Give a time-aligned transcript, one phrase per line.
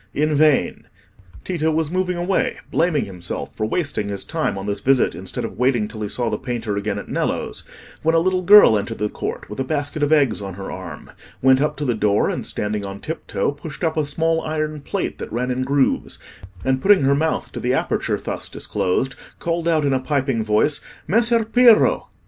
[0.15, 0.87] In vain!
[1.43, 5.59] Tito was moving away, blaming himself for wasting his time on this visit, instead of
[5.59, 7.63] waiting till he saw the painter again at Nello's,
[8.01, 11.11] when a little girl entered the court with a basket of eggs on her arm,
[11.43, 15.19] went up to the door, and standing on tiptoe, pushed up a small iron plate
[15.19, 16.17] that ran in grooves,
[16.65, 20.81] and putting her mouth to the aperture thus disclosed, called out in a piping voice,
[21.07, 22.07] "Messer Piero!"